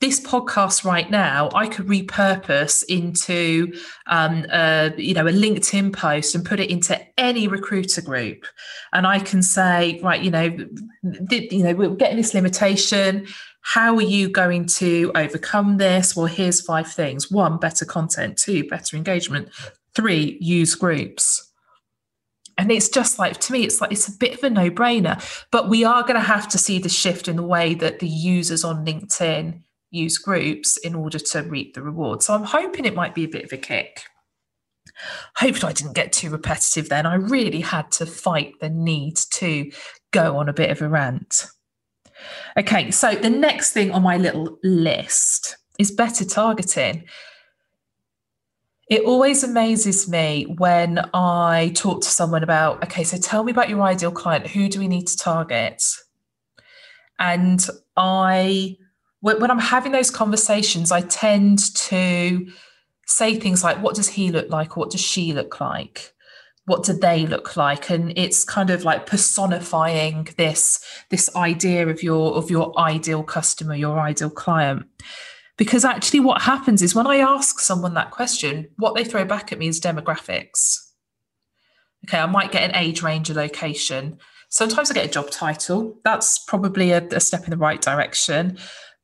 This 0.00 0.18
podcast 0.18 0.82
right 0.84 1.10
now, 1.10 1.50
I 1.54 1.66
could 1.66 1.86
repurpose 1.86 2.82
into, 2.88 3.74
um, 4.06 4.46
a, 4.50 4.94
you 4.96 5.12
know, 5.12 5.26
a 5.26 5.30
LinkedIn 5.30 5.92
post 5.92 6.34
and 6.34 6.42
put 6.42 6.58
it 6.58 6.70
into 6.70 6.98
any 7.18 7.48
recruiter 7.48 8.00
group, 8.00 8.46
and 8.94 9.06
I 9.06 9.18
can 9.18 9.42
say, 9.42 10.00
right, 10.02 10.22
you 10.22 10.30
know, 10.30 10.56
you 11.30 11.62
know, 11.62 11.74
we're 11.74 11.90
getting 11.90 12.16
this 12.16 12.32
limitation. 12.32 13.26
How 13.60 13.94
are 13.96 14.00
you 14.02 14.30
going 14.30 14.64
to 14.78 15.12
overcome 15.14 15.76
this? 15.76 16.16
Well, 16.16 16.24
here's 16.24 16.62
five 16.62 16.90
things: 16.90 17.30
one, 17.30 17.58
better 17.58 17.84
content; 17.84 18.38
two, 18.38 18.66
better 18.68 18.96
engagement; 18.96 19.50
three, 19.94 20.38
use 20.40 20.74
groups. 20.74 21.46
And 22.58 22.70
it's 22.70 22.90
just 22.90 23.18
like 23.18 23.40
to 23.40 23.52
me, 23.52 23.64
it's 23.64 23.80
like 23.80 23.92
it's 23.92 24.08
a 24.08 24.18
bit 24.18 24.34
of 24.34 24.44
a 24.44 24.50
no-brainer. 24.50 25.22
But 25.50 25.68
we 25.68 25.84
are 25.84 26.02
going 26.02 26.14
to 26.14 26.20
have 26.20 26.48
to 26.48 26.58
see 26.58 26.78
the 26.78 26.88
shift 26.88 27.26
in 27.26 27.36
the 27.36 27.42
way 27.42 27.74
that 27.74 28.00
the 28.00 28.08
users 28.08 28.64
on 28.64 28.84
LinkedIn 28.84 29.62
use 29.90 30.18
groups 30.18 30.76
in 30.76 30.94
order 30.94 31.18
to 31.18 31.40
reap 31.42 31.74
the 31.74 31.82
reward. 31.82 32.22
So 32.22 32.34
I'm 32.34 32.44
hoping 32.44 32.84
it 32.84 32.94
might 32.94 33.14
be 33.14 33.24
a 33.24 33.28
bit 33.28 33.44
of 33.44 33.52
a 33.52 33.56
kick. 33.56 34.02
Hoped 35.36 35.64
I 35.64 35.72
didn't 35.72 35.94
get 35.94 36.12
too 36.12 36.30
repetitive 36.30 36.88
then. 36.88 37.06
I 37.06 37.14
really 37.14 37.60
had 37.60 37.90
to 37.92 38.06
fight 38.06 38.54
the 38.60 38.68
need 38.68 39.16
to 39.34 39.70
go 40.10 40.36
on 40.36 40.48
a 40.48 40.52
bit 40.52 40.70
of 40.70 40.82
a 40.82 40.88
rant. 40.88 41.46
Okay, 42.56 42.90
so 42.90 43.14
the 43.14 43.30
next 43.30 43.72
thing 43.72 43.92
on 43.92 44.02
my 44.02 44.16
little 44.16 44.58
list 44.62 45.56
is 45.78 45.90
better 45.90 46.24
targeting. 46.24 47.04
It 48.90 49.04
always 49.04 49.44
amazes 49.44 50.08
me 50.08 50.52
when 50.58 50.98
I 51.14 51.72
talk 51.76 52.02
to 52.02 52.08
someone 52.08 52.42
about, 52.42 52.82
okay, 52.82 53.04
so 53.04 53.16
tell 53.16 53.44
me 53.44 53.52
about 53.52 53.68
your 53.68 53.80
ideal 53.82 54.10
client. 54.10 54.48
Who 54.48 54.68
do 54.68 54.80
we 54.80 54.88
need 54.88 55.06
to 55.06 55.16
target? 55.16 55.84
And 57.20 57.64
I 57.96 58.76
when 59.22 59.50
I'm 59.50 59.58
having 59.58 59.92
those 59.92 60.10
conversations, 60.10 60.90
I 60.90 61.02
tend 61.02 61.74
to 61.74 62.50
say 63.06 63.36
things 63.36 63.62
like, 63.62 63.82
What 63.82 63.94
does 63.94 64.08
he 64.08 64.32
look 64.32 64.50
like? 64.50 64.76
What 64.76 64.90
does 64.90 65.00
she 65.00 65.32
look 65.32 65.60
like? 65.60 66.12
What 66.64 66.84
do 66.84 66.92
they 66.92 67.26
look 67.26 67.56
like? 67.56 67.90
And 67.90 68.12
it's 68.16 68.44
kind 68.44 68.70
of 68.70 68.84
like 68.84 69.06
personifying 69.06 70.28
this, 70.36 70.84
this 71.10 71.34
idea 71.36 71.86
of 71.88 72.02
your 72.02 72.34
of 72.34 72.50
your 72.50 72.76
ideal 72.78 73.22
customer, 73.22 73.74
your 73.74 74.00
ideal 74.00 74.30
client. 74.30 74.86
Because 75.60 75.84
actually, 75.84 76.20
what 76.20 76.40
happens 76.40 76.80
is 76.80 76.94
when 76.94 77.06
I 77.06 77.16
ask 77.16 77.60
someone 77.60 77.92
that 77.92 78.12
question, 78.12 78.70
what 78.78 78.94
they 78.94 79.04
throw 79.04 79.26
back 79.26 79.52
at 79.52 79.58
me 79.58 79.68
is 79.68 79.78
demographics. 79.78 80.78
Okay, 82.06 82.18
I 82.18 82.24
might 82.24 82.50
get 82.50 82.62
an 82.62 82.74
age 82.74 83.02
range, 83.02 83.28
a 83.28 83.34
location. 83.34 84.16
Sometimes 84.48 84.90
I 84.90 84.94
get 84.94 85.04
a 85.04 85.12
job 85.12 85.30
title. 85.30 86.00
That's 86.02 86.38
probably 86.38 86.92
a, 86.92 87.06
a 87.08 87.20
step 87.20 87.44
in 87.44 87.50
the 87.50 87.58
right 87.58 87.78
direction 87.78 88.56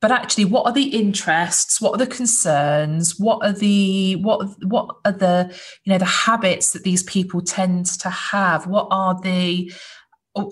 but 0.03 0.11
actually 0.11 0.45
what 0.45 0.67
are 0.67 0.73
the 0.73 0.89
interests 0.89 1.81
what 1.81 1.95
are 1.95 2.05
the 2.05 2.07
concerns 2.07 3.19
what 3.19 3.43
are 3.45 3.53
the 3.53 4.15
what 4.17 4.47
what 4.65 4.95
are 5.05 5.13
the 5.13 5.51
you 5.85 5.93
know 5.93 5.99
the 5.99 6.05
habits 6.05 6.73
that 6.73 6.85
these 6.85 7.03
people 7.05 7.41
tend 7.41 7.87
to 7.87 8.11
have 8.11 8.67
what 8.67 8.87
are 8.91 9.19
the 9.23 9.73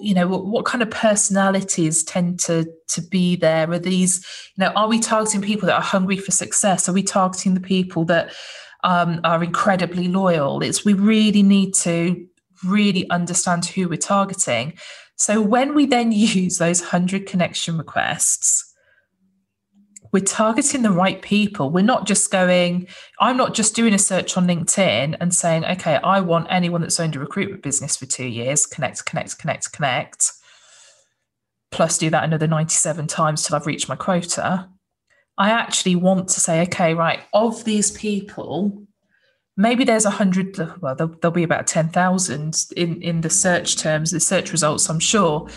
you 0.00 0.14
know 0.14 0.26
what 0.26 0.64
kind 0.64 0.82
of 0.82 0.90
personalities 0.90 2.02
tend 2.04 2.40
to 2.40 2.66
to 2.88 3.02
be 3.02 3.36
there? 3.36 3.70
Are 3.70 3.78
these 3.78 4.24
you 4.56 4.64
know 4.64 4.72
are 4.74 4.88
we 4.88 4.98
targeting 4.98 5.42
people 5.42 5.66
that 5.66 5.76
are 5.76 5.82
hungry 5.82 6.16
for 6.16 6.30
success? 6.30 6.88
Are 6.88 6.92
we 6.92 7.02
targeting 7.02 7.54
the 7.54 7.60
people 7.60 8.04
that 8.06 8.32
um, 8.82 9.20
are 9.24 9.42
incredibly 9.42 10.08
loyal? 10.08 10.62
It's 10.62 10.84
we 10.84 10.94
really 10.94 11.42
need 11.42 11.74
to 11.76 12.26
really 12.64 13.08
understand 13.10 13.66
who 13.66 13.88
we're 13.88 13.96
targeting. 13.96 14.74
So 15.16 15.40
when 15.40 15.74
we 15.74 15.86
then 15.86 16.12
use 16.12 16.58
those 16.58 16.80
100 16.80 17.26
connection 17.26 17.78
requests 17.78 18.73
we're 20.14 20.20
targeting 20.20 20.82
the 20.82 20.92
right 20.92 21.20
people. 21.22 21.70
We're 21.70 21.82
not 21.82 22.06
just 22.06 22.30
going, 22.30 22.86
I'm 23.18 23.36
not 23.36 23.52
just 23.52 23.74
doing 23.74 23.92
a 23.92 23.98
search 23.98 24.36
on 24.36 24.46
LinkedIn 24.46 25.16
and 25.20 25.34
saying, 25.34 25.64
okay, 25.64 25.96
I 25.96 26.20
want 26.20 26.46
anyone 26.50 26.82
that's 26.82 27.00
owned 27.00 27.16
a 27.16 27.18
recruitment 27.18 27.64
business 27.64 27.96
for 27.96 28.06
two 28.06 28.24
years, 28.24 28.64
connect, 28.64 29.04
connect, 29.06 29.36
connect, 29.40 29.72
connect, 29.72 30.30
plus 31.72 31.98
do 31.98 32.10
that 32.10 32.22
another 32.22 32.46
97 32.46 33.08
times 33.08 33.42
till 33.42 33.56
I've 33.56 33.66
reached 33.66 33.88
my 33.88 33.96
quota. 33.96 34.68
I 35.36 35.50
actually 35.50 35.96
want 35.96 36.28
to 36.28 36.38
say, 36.38 36.62
okay, 36.62 36.94
right, 36.94 37.18
of 37.32 37.64
these 37.64 37.90
people, 37.90 38.86
maybe 39.56 39.82
there's 39.82 40.04
a 40.04 40.10
hundred, 40.10 40.56
well, 40.80 40.94
there'll, 40.94 41.16
there'll 41.22 41.34
be 41.34 41.42
about 41.42 41.66
10,000 41.66 42.66
in, 42.76 43.02
in 43.02 43.22
the 43.22 43.30
search 43.30 43.78
terms, 43.78 44.12
the 44.12 44.20
search 44.20 44.52
results, 44.52 44.88
I'm 44.88 45.00
sure. 45.00 45.48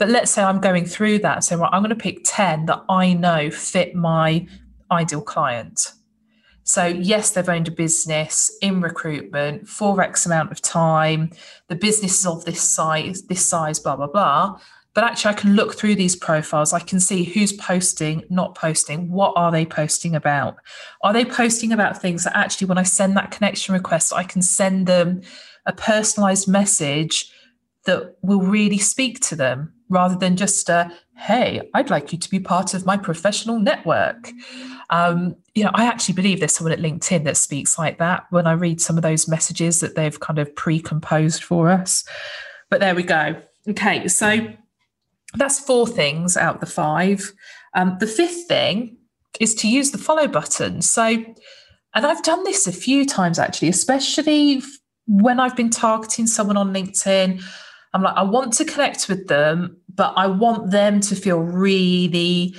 But 0.00 0.08
let's 0.08 0.30
say 0.30 0.42
I'm 0.42 0.60
going 0.60 0.86
through 0.86 1.18
that. 1.18 1.44
So 1.44 1.62
I'm 1.62 1.82
going 1.82 1.90
to 1.90 1.94
pick 1.94 2.22
10 2.24 2.64
that 2.66 2.82
I 2.88 3.12
know 3.12 3.50
fit 3.50 3.94
my 3.94 4.46
ideal 4.90 5.20
client. 5.20 5.92
So, 6.62 6.86
yes, 6.86 7.32
they've 7.32 7.46
owned 7.46 7.68
a 7.68 7.70
business 7.70 8.50
in 8.62 8.80
recruitment 8.80 9.68
for 9.68 10.00
X 10.00 10.24
amount 10.24 10.52
of 10.52 10.62
time. 10.62 11.32
The 11.68 11.76
business 11.76 12.18
is 12.20 12.26
of 12.26 12.46
this 12.46 12.62
size, 12.62 13.24
this 13.24 13.46
size, 13.46 13.78
blah, 13.78 13.96
blah, 13.96 14.06
blah. 14.06 14.58
But 14.94 15.04
actually, 15.04 15.34
I 15.34 15.38
can 15.38 15.54
look 15.54 15.74
through 15.74 15.96
these 15.96 16.16
profiles. 16.16 16.72
I 16.72 16.80
can 16.80 16.98
see 16.98 17.24
who's 17.24 17.52
posting, 17.52 18.24
not 18.30 18.54
posting. 18.54 19.10
What 19.10 19.34
are 19.36 19.52
they 19.52 19.66
posting 19.66 20.14
about? 20.14 20.56
Are 21.02 21.12
they 21.12 21.26
posting 21.26 21.72
about 21.72 22.00
things 22.00 22.24
that 22.24 22.34
actually, 22.34 22.68
when 22.68 22.78
I 22.78 22.84
send 22.84 23.18
that 23.18 23.32
connection 23.32 23.74
request, 23.74 24.14
I 24.14 24.24
can 24.24 24.40
send 24.40 24.86
them 24.86 25.20
a 25.66 25.74
personalized 25.74 26.48
message 26.48 27.30
that 27.90 28.16
will 28.22 28.40
really 28.40 28.78
speak 28.78 29.20
to 29.20 29.36
them? 29.36 29.72
rather 29.90 30.16
than 30.16 30.36
just 30.36 30.68
a, 30.70 30.90
hey, 31.16 31.68
I'd 31.74 31.90
like 31.90 32.12
you 32.12 32.18
to 32.18 32.30
be 32.30 32.40
part 32.40 32.72
of 32.72 32.86
my 32.86 32.96
professional 32.96 33.58
network. 33.58 34.30
Um, 34.88 35.36
you 35.54 35.64
know, 35.64 35.72
I 35.74 35.84
actually 35.84 36.14
believe 36.14 36.38
there's 36.38 36.54
someone 36.54 36.72
at 36.72 36.78
LinkedIn 36.78 37.24
that 37.24 37.36
speaks 37.36 37.76
like 37.76 37.98
that 37.98 38.24
when 38.30 38.46
I 38.46 38.52
read 38.52 38.80
some 38.80 38.96
of 38.96 39.02
those 39.02 39.28
messages 39.28 39.80
that 39.80 39.96
they've 39.96 40.18
kind 40.18 40.38
of 40.38 40.54
pre-composed 40.56 41.44
for 41.44 41.68
us. 41.68 42.04
But 42.70 42.80
there 42.80 42.94
we 42.94 43.02
go. 43.02 43.36
Okay, 43.68 44.08
so 44.08 44.46
that's 45.34 45.60
four 45.60 45.86
things 45.86 46.36
out 46.36 46.54
of 46.56 46.60
the 46.60 46.66
five. 46.66 47.32
Um, 47.74 47.96
the 48.00 48.06
fifth 48.06 48.46
thing 48.46 48.96
is 49.38 49.54
to 49.56 49.68
use 49.68 49.90
the 49.90 49.98
follow 49.98 50.28
button. 50.28 50.82
So, 50.82 51.04
and 51.04 52.06
I've 52.06 52.22
done 52.22 52.44
this 52.44 52.66
a 52.66 52.72
few 52.72 53.04
times 53.04 53.38
actually, 53.38 53.68
especially 53.68 54.62
when 55.06 55.40
I've 55.40 55.56
been 55.56 55.70
targeting 55.70 56.28
someone 56.28 56.56
on 56.56 56.72
LinkedIn 56.72 57.42
I'm 57.92 58.02
like, 58.02 58.16
I 58.16 58.22
want 58.22 58.52
to 58.54 58.64
connect 58.64 59.08
with 59.08 59.28
them, 59.28 59.76
but 59.92 60.14
I 60.16 60.26
want 60.26 60.70
them 60.70 61.00
to 61.00 61.16
feel 61.16 61.40
really, 61.40 62.54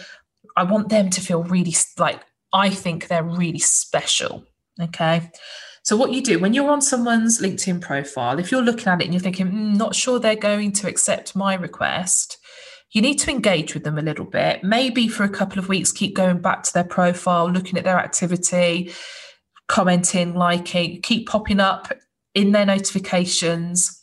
I 0.57 0.63
want 0.63 0.89
them 0.89 1.09
to 1.09 1.21
feel 1.21 1.43
really 1.43 1.73
like 1.97 2.21
I 2.53 2.69
think 2.69 3.07
they're 3.07 3.23
really 3.23 3.59
special. 3.59 4.43
Okay. 4.81 5.31
So, 5.83 5.95
what 5.95 6.11
you 6.11 6.21
do 6.21 6.37
when 6.39 6.53
you're 6.53 6.69
on 6.69 6.81
someone's 6.81 7.41
LinkedIn 7.41 7.81
profile, 7.81 8.39
if 8.39 8.51
you're 8.51 8.61
looking 8.61 8.87
at 8.87 9.01
it 9.01 9.05
and 9.05 9.13
you're 9.13 9.21
thinking, 9.21 9.47
mm, 9.47 9.77
not 9.77 9.95
sure 9.95 10.19
they're 10.19 10.35
going 10.35 10.73
to 10.73 10.87
accept 10.87 11.35
my 11.35 11.55
request, 11.55 12.37
you 12.91 13.01
need 13.01 13.19
to 13.19 13.31
engage 13.31 13.73
with 13.73 13.83
them 13.83 13.97
a 13.97 14.01
little 14.01 14.25
bit. 14.25 14.63
Maybe 14.63 15.07
for 15.07 15.23
a 15.23 15.29
couple 15.29 15.59
of 15.59 15.69
weeks, 15.69 15.91
keep 15.91 16.15
going 16.15 16.39
back 16.39 16.63
to 16.63 16.73
their 16.73 16.83
profile, 16.83 17.49
looking 17.49 17.77
at 17.77 17.85
their 17.85 17.97
activity, 17.97 18.91
commenting, 19.67 20.35
liking, 20.35 21.01
keep 21.01 21.27
popping 21.27 21.59
up 21.59 21.91
in 22.35 22.51
their 22.51 22.65
notifications 22.65 24.00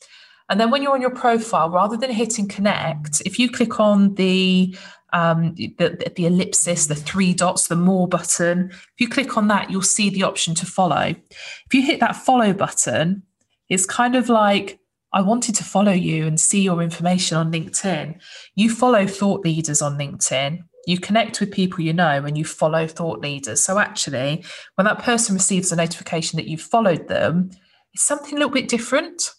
and 0.49 0.59
then 0.59 0.71
when 0.71 0.83
you're 0.83 0.95
on 0.95 1.01
your 1.01 1.11
profile, 1.11 1.71
rather 1.71 1.97
than 1.97 2.11
hitting 2.11 2.49
connect, 2.49 3.21
if 3.27 3.39
you 3.39 3.51
click 3.51 3.79
on 3.79 4.15
the 4.15 4.77
um, 5.13 5.55
the, 5.55 6.13
the 6.17 6.27
ellipsis, 6.27 6.87
the 6.87 6.95
three 6.95 7.33
dots, 7.33 7.69
the 7.69 7.77
more 7.77 8.07
button, 8.07 8.69
if 8.71 8.95
you 8.99 9.09
click 9.09 9.39
on 9.39 9.49
that, 9.49 9.71
you'll 9.71 9.81
see 9.81 10.11
the 10.11 10.23
option 10.23 10.55
to 10.57 10.67
follow. 10.67 11.15
If 11.31 11.73
you 11.73 11.83
hit 11.83 12.01
that 12.01 12.17
follow 12.17 12.53
button, 12.53 13.23
it's 13.71 13.87
kind 13.87 14.17
of 14.17 14.29
like, 14.29 14.79
I 15.15 15.23
wanted 15.23 15.55
to 15.55 15.65
follow 15.65 15.93
you 15.93 16.27
and 16.27 16.39
see 16.39 16.61
your 16.61 16.83
information 16.83 17.39
on 17.39 17.51
LinkedIn. 17.51 18.21
You 18.55 18.71
follow 18.71 19.07
thought 19.07 19.47
leaders 19.47 19.81
on 19.81 19.99
LinkedIn. 19.99 20.59
You 20.87 20.99
connect 20.99 21.41
with 21.41 21.53
people 21.53 21.81
you 21.81 21.95
know 21.95 22.25
and 22.25 22.37
you 22.37 22.45
follow 22.45 22.87
thought 22.87 23.21
leaders. 23.21 23.63
So 23.63 23.79
actually, 23.79 24.45
when 24.75 24.85
that 24.85 25.03
person 25.03 25.35
receives 25.35 25.73
a 25.73 25.77
notification 25.77 26.37
that 26.37 26.49
you've 26.49 26.61
followed 26.61 27.09
them, 27.09 27.51
it's 27.95 28.05
something 28.05 28.35
a 28.35 28.37
little 28.37 28.53
bit 28.53 28.69
different 28.69 29.33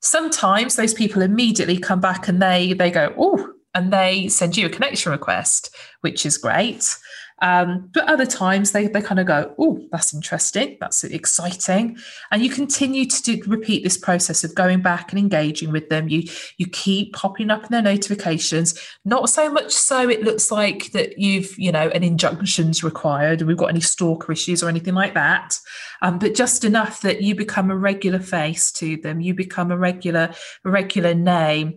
Sometimes 0.00 0.76
those 0.76 0.94
people 0.94 1.22
immediately 1.22 1.78
come 1.78 2.00
back 2.00 2.28
and 2.28 2.40
they 2.40 2.72
they 2.72 2.90
go, 2.90 3.14
oh, 3.18 3.52
and 3.74 3.92
they 3.92 4.28
send 4.28 4.56
you 4.56 4.66
a 4.66 4.70
connection 4.70 5.12
request, 5.12 5.74
which 6.00 6.26
is 6.26 6.38
great. 6.38 6.96
Um, 7.42 7.88
but 7.94 8.04
other 8.04 8.26
times 8.26 8.72
they, 8.72 8.86
they 8.86 9.00
kind 9.00 9.18
of 9.18 9.26
go, 9.26 9.54
oh, 9.58 9.80
that's 9.90 10.12
interesting, 10.12 10.76
that's 10.80 11.02
exciting. 11.04 11.96
And 12.30 12.42
you 12.42 12.50
continue 12.50 13.06
to 13.06 13.22
do, 13.22 13.42
repeat 13.46 13.82
this 13.82 13.96
process 13.96 14.44
of 14.44 14.54
going 14.54 14.82
back 14.82 15.10
and 15.10 15.18
engaging 15.18 15.72
with 15.72 15.88
them. 15.88 16.08
You 16.08 16.24
you 16.58 16.66
keep 16.66 17.14
popping 17.14 17.50
up 17.50 17.64
in 17.64 17.70
their 17.70 17.82
notifications, 17.82 18.78
not 19.04 19.30
so 19.30 19.50
much 19.50 19.72
so 19.72 20.08
it 20.08 20.22
looks 20.22 20.50
like 20.50 20.92
that 20.92 21.18
you've, 21.18 21.58
you 21.58 21.72
know, 21.72 21.88
an 21.88 22.02
injunction's 22.02 22.84
required, 22.84 23.40
and 23.40 23.48
we've 23.48 23.56
got 23.56 23.70
any 23.70 23.80
stalker 23.80 24.32
issues 24.32 24.62
or 24.62 24.68
anything 24.68 24.94
like 24.94 25.14
that. 25.14 25.58
Um, 26.02 26.18
but 26.18 26.34
just 26.34 26.64
enough 26.64 27.00
that 27.02 27.22
you 27.22 27.34
become 27.34 27.70
a 27.70 27.76
regular 27.76 28.20
face 28.20 28.70
to 28.72 28.96
them, 28.98 29.20
you 29.20 29.34
become 29.34 29.70
a 29.70 29.78
regular, 29.78 30.34
a 30.64 30.70
regular 30.70 31.14
name. 31.14 31.76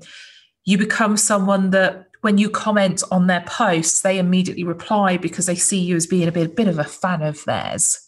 You 0.65 0.77
become 0.77 1.17
someone 1.17 1.71
that 1.71 2.07
when 2.23 2.37
you 2.37 2.49
comment 2.49 3.03
on 3.11 3.27
their 3.27 3.43
posts, 3.45 4.01
they 4.01 4.17
immediately 4.17 4.63
reply 4.63 5.17
because 5.17 5.45
they 5.45 5.55
see 5.55 5.79
you 5.79 5.97
as 5.97 6.07
being 6.07 6.29
a 6.29 6.31
bit, 6.31 6.55
bit 6.55 6.69
of 6.69 6.79
a 6.79 6.85
fan 6.85 7.21
of 7.21 7.43
theirs. 7.43 7.99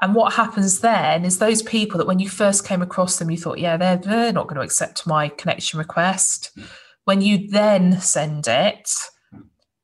And 0.00 0.14
what 0.14 0.34
happens 0.34 0.78
then 0.78 1.24
is 1.24 1.38
those 1.38 1.62
people 1.62 1.98
that 1.98 2.06
when 2.06 2.20
you 2.20 2.28
first 2.28 2.64
came 2.64 2.80
across 2.80 3.18
them, 3.18 3.28
you 3.28 3.36
thought, 3.36 3.58
yeah, 3.58 3.76
they're, 3.76 3.96
they're 3.96 4.32
not 4.32 4.46
going 4.46 4.54
to 4.54 4.64
accept 4.64 5.04
my 5.04 5.30
connection 5.30 5.80
request. 5.80 6.56
When 7.06 7.20
you 7.20 7.48
then 7.48 8.00
send 8.00 8.46
it, 8.46 8.88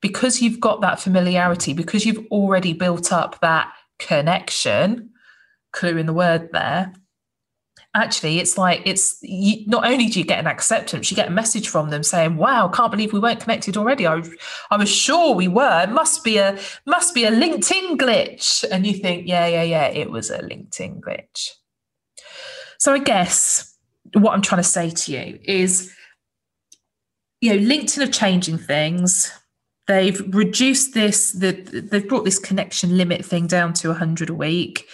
because 0.01 0.41
you've 0.41 0.61
got 0.61 0.81
that 0.83 1.01
familiarity, 1.01 1.73
because 1.73 2.07
you've 2.07 2.25
already 2.31 2.73
built 2.73 3.13
up 3.13 3.41
that 3.41 3.73
connection, 3.99 5.11
clue 5.73 5.97
in 5.97 6.07
the 6.07 6.13
word 6.13 6.51
there, 6.53 6.93
actually 7.97 8.39
it's 8.39 8.57
like 8.57 8.83
it's 8.85 9.19
you, 9.23 9.67
not 9.67 9.85
only 9.85 10.07
do 10.07 10.21
you 10.21 10.25
get 10.25 10.39
an 10.39 10.47
acceptance 10.47 11.11
you 11.11 11.17
get 11.17 11.29
a 11.29 11.31
message 11.31 11.69
from 11.69 11.91
them 11.91 12.03
saying 12.03 12.37
wow 12.37 12.69
can't 12.69 12.91
believe 12.91 13.13
we 13.13 13.19
weren't 13.19 13.41
connected 13.41 13.77
already. 13.77 14.07
I, 14.07 14.23
I 14.71 14.77
was 14.77 14.89
sure 14.89 15.35
we 15.35 15.49
were. 15.49 15.83
It 15.83 15.91
must 15.91 16.23
be 16.23 16.37
a 16.37 16.59
must 16.85 17.15
be 17.15 17.25
a 17.25 17.31
linkedin 17.31 17.97
glitch. 17.97 18.65
And 18.71 18.87
you 18.87 18.95
think 18.95 19.27
yeah 19.27 19.47
yeah 19.47 19.63
yeah 19.63 19.87
it 19.87 20.11
was 20.11 20.31
a 20.31 20.39
linkedin 20.39 21.01
glitch. 21.01 21.51
So 22.79 22.93
i 22.93 22.99
guess 22.99 23.75
what 24.13 24.33
i'm 24.33 24.43
trying 24.43 24.63
to 24.63 24.69
say 24.69 24.89
to 24.91 25.13
you 25.13 25.41
is 25.43 25.93
you 27.41 27.51
know 27.51 27.75
linkedin 27.75 28.07
are 28.07 28.13
changing 28.13 28.59
things. 28.59 29.33
They've 29.89 30.21
reduced 30.35 30.95
this 30.95 31.33
the, 31.33 31.53
they've 31.53 32.09
brought 32.09 32.25
this 32.25 32.41
connection 32.41 32.97
limit 32.97 33.25
thing 33.25 33.47
down 33.47 33.73
to 33.75 33.89
100 33.89 34.31
a 34.31 34.35
week 34.35 34.85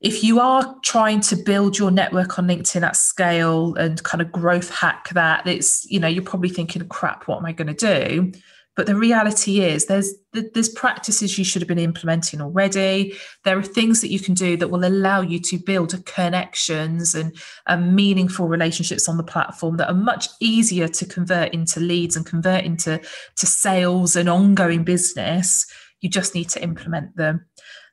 if 0.00 0.22
you 0.22 0.38
are 0.38 0.76
trying 0.84 1.20
to 1.20 1.36
build 1.36 1.76
your 1.76 1.90
network 1.90 2.38
on 2.38 2.46
LinkedIn 2.46 2.82
at 2.82 2.96
scale 2.96 3.74
and 3.74 4.02
kind 4.04 4.22
of 4.22 4.30
growth 4.30 4.70
hack 4.70 5.08
that, 5.10 5.46
it's, 5.46 5.84
you 5.90 5.98
know, 5.98 6.06
you're 6.06 6.22
probably 6.22 6.50
thinking, 6.50 6.86
crap, 6.88 7.26
what 7.26 7.38
am 7.38 7.46
I 7.46 7.52
going 7.52 7.74
to 7.74 7.74
do? 7.74 8.32
But 8.78 8.86
the 8.86 8.94
reality 8.94 9.60
is 9.60 9.86
there's 9.86 10.14
there's 10.32 10.68
practices 10.68 11.36
you 11.36 11.44
should 11.44 11.60
have 11.62 11.68
been 11.68 11.80
implementing 11.80 12.40
already. 12.40 13.18
There 13.42 13.58
are 13.58 13.62
things 13.62 14.00
that 14.02 14.12
you 14.12 14.20
can 14.20 14.34
do 14.34 14.56
that 14.56 14.68
will 14.70 14.84
allow 14.84 15.20
you 15.20 15.40
to 15.40 15.58
build 15.58 16.00
connections 16.06 17.12
and, 17.12 17.36
and 17.66 17.96
meaningful 17.96 18.46
relationships 18.46 19.08
on 19.08 19.16
the 19.16 19.24
platform 19.24 19.78
that 19.78 19.88
are 19.88 19.94
much 19.94 20.28
easier 20.38 20.86
to 20.86 21.04
convert 21.06 21.52
into 21.52 21.80
leads 21.80 22.14
and 22.14 22.24
convert 22.24 22.62
into 22.62 23.00
to 23.34 23.46
sales 23.46 24.14
and 24.14 24.28
ongoing 24.28 24.84
business. 24.84 25.66
You 26.00 26.08
just 26.08 26.36
need 26.36 26.48
to 26.50 26.62
implement 26.62 27.16
them. 27.16 27.47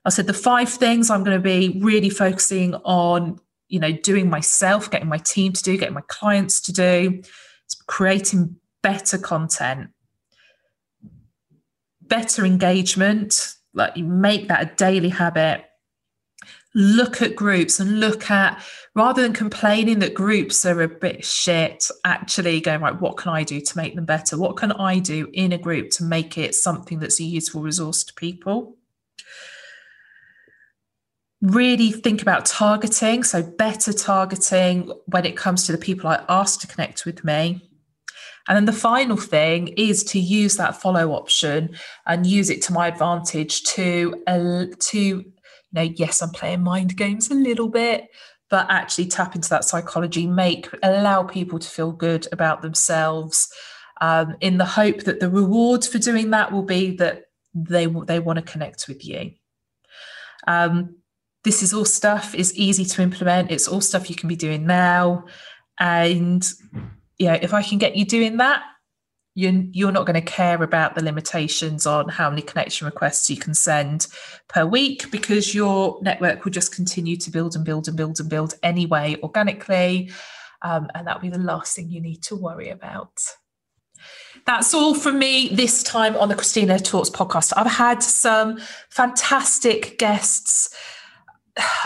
I 0.05 0.09
said 0.09 0.27
the 0.27 0.33
five 0.33 0.69
things 0.69 1.09
I'm 1.09 1.23
going 1.23 1.37
to 1.37 1.43
be 1.43 1.79
really 1.81 2.09
focusing 2.11 2.75
on, 2.75 3.39
you 3.67 3.79
know, 3.79 3.91
doing 3.91 4.29
myself, 4.29 4.91
getting 4.91 5.09
my 5.09 5.17
team 5.17 5.51
to 5.53 5.63
do, 5.63 5.77
getting 5.77 5.95
my 5.95 6.03
clients 6.07 6.61
to 6.61 6.71
do, 6.71 7.23
creating 7.87 8.55
better 8.83 9.17
content, 9.17 9.89
better 12.01 12.45
engagement, 12.45 13.55
like 13.73 13.97
you 13.97 14.03
make 14.03 14.47
that 14.47 14.61
a 14.61 14.75
daily 14.75 15.09
habit. 15.09 15.65
Look 16.75 17.21
at 17.21 17.35
groups 17.35 17.79
and 17.79 17.99
look 17.99 18.29
at 18.29 18.61
rather 18.95 19.21
than 19.21 19.33
complaining 19.33 19.99
that 19.99 20.13
groups 20.13 20.65
are 20.65 20.81
a 20.81 20.89
bit 20.89 21.25
shit, 21.25 21.89
actually 22.03 22.61
going, 22.61 22.81
right, 22.81 22.99
what 22.99 23.17
can 23.17 23.31
I 23.31 23.43
do 23.43 23.59
to 23.59 23.77
make 23.77 23.95
them 23.95 24.05
better? 24.05 24.37
What 24.37 24.57
can 24.57 24.71
I 24.73 24.99
do 24.99 25.29
in 25.33 25.53
a 25.53 25.57
group 25.57 25.89
to 25.91 26.03
make 26.03 26.37
it 26.37 26.53
something 26.53 26.99
that's 26.99 27.19
a 27.19 27.23
useful 27.23 27.61
resource 27.61 28.03
to 28.03 28.13
people? 28.13 28.74
Really 31.41 31.91
think 31.91 32.21
about 32.21 32.45
targeting. 32.45 33.23
So, 33.23 33.43
better 33.43 33.93
targeting 33.93 34.91
when 35.07 35.25
it 35.25 35.37
comes 35.37 35.65
to 35.65 35.71
the 35.71 35.77
people 35.77 36.09
I 36.09 36.23
ask 36.29 36.59
to 36.61 36.67
connect 36.67 37.05
with 37.05 37.23
me. 37.23 37.61
And 38.47 38.55
then 38.55 38.65
the 38.65 38.73
final 38.73 39.17
thing 39.17 39.69
is 39.69 40.03
to 40.05 40.19
use 40.19 40.55
that 40.57 40.79
follow 40.79 41.13
option 41.13 41.75
and 42.05 42.27
use 42.27 42.49
it 42.49 42.61
to 42.63 42.73
my 42.73 42.87
advantage 42.87 43.63
to, 43.63 44.23
uh, 44.27 44.65
to 44.79 44.99
you 44.99 45.33
know, 45.71 45.81
yes, 45.81 46.21
I'm 46.21 46.29
playing 46.29 46.61
mind 46.61 46.95
games 46.95 47.31
a 47.31 47.33
little 47.33 47.69
bit, 47.69 48.07
but 48.49 48.67
actually 48.69 49.07
tap 49.07 49.35
into 49.35 49.49
that 49.49 49.65
psychology, 49.65 50.27
make, 50.27 50.69
allow 50.83 51.23
people 51.23 51.57
to 51.57 51.67
feel 51.67 51.91
good 51.91 52.27
about 52.31 52.61
themselves 52.61 53.51
um, 54.01 54.35
in 54.41 54.57
the 54.57 54.65
hope 54.65 55.03
that 55.03 55.19
the 55.19 55.29
rewards 55.29 55.87
for 55.87 55.97
doing 55.97 56.29
that 56.29 56.51
will 56.51 56.63
be 56.63 56.95
that 56.97 57.23
they, 57.55 57.87
they 57.87 58.19
want 58.19 58.37
to 58.37 58.43
connect 58.43 58.87
with 58.87 59.03
you. 59.05 59.31
Um, 60.47 60.97
this 61.45 61.63
is 61.63 61.73
all 61.73 61.85
stuff 61.85 62.35
is 62.35 62.53
easy 62.55 62.83
to 62.83 63.01
implement 63.01 63.51
it's 63.51 63.69
all 63.69 63.79
stuff 63.79 64.09
you 64.09 64.15
can 64.15 64.27
be 64.27 64.35
doing 64.35 64.65
now. 64.67 65.25
And 65.79 66.45
yeah 67.17 67.35
if 67.41 67.53
i 67.53 67.61
can 67.61 67.77
get 67.77 67.95
you 67.95 68.05
doing 68.05 68.37
that 68.37 68.63
you're, 69.37 69.63
you're 69.71 69.91
not 69.91 70.05
going 70.05 70.15
to 70.15 70.21
care 70.21 70.63
about 70.63 70.95
the 70.95 71.03
limitations 71.03 71.85
on 71.85 72.07
how 72.07 72.29
many 72.29 72.41
connection 72.41 72.85
requests 72.85 73.29
you 73.29 73.35
can 73.35 73.53
send 73.53 74.07
per 74.47 74.65
week 74.65 75.11
because 75.11 75.53
your 75.53 75.99
network 76.01 76.45
will 76.45 76.53
just 76.53 76.73
continue 76.73 77.17
to 77.17 77.29
build 77.29 77.53
and 77.53 77.65
build 77.65 77.89
and 77.89 77.97
build 77.97 78.17
and 78.21 78.29
build 78.29 78.53
anyway 78.63 79.17
organically. 79.21 80.09
Um, 80.61 80.87
and 80.95 81.05
that'll 81.05 81.21
be 81.21 81.29
the 81.29 81.37
last 81.37 81.75
thing 81.75 81.89
you 81.89 81.99
need 81.99 82.23
to 82.23 82.35
worry 82.37 82.69
about. 82.69 83.11
That's 84.45 84.73
all 84.73 84.95
from 84.95 85.19
me 85.19 85.49
this 85.49 85.83
time 85.83 86.15
on 86.15 86.29
the 86.29 86.35
Christina 86.35 86.79
Talks 86.79 87.09
podcast. 87.09 87.51
I've 87.57 87.67
had 87.67 88.01
some 88.01 88.57
fantastic 88.89 89.99
guests 89.99 90.73